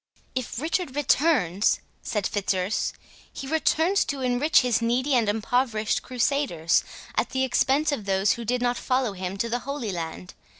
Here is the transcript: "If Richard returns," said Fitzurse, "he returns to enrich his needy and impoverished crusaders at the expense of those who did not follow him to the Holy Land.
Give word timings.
"If 0.33 0.59
Richard 0.59 0.95
returns," 0.95 1.79
said 2.01 2.25
Fitzurse, 2.25 2.91
"he 3.31 3.45
returns 3.45 4.03
to 4.05 4.21
enrich 4.21 4.61
his 4.61 4.81
needy 4.81 5.13
and 5.13 5.29
impoverished 5.29 6.01
crusaders 6.01 6.83
at 7.13 7.29
the 7.29 7.43
expense 7.43 7.91
of 7.91 8.05
those 8.05 8.31
who 8.31 8.43
did 8.43 8.63
not 8.63 8.77
follow 8.77 9.13
him 9.13 9.37
to 9.37 9.47
the 9.47 9.59
Holy 9.59 9.91
Land. 9.91 10.33